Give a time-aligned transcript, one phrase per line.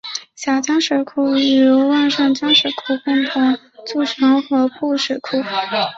[0.35, 5.37] 小江水库与旺盛江水库共同组成合浦水库。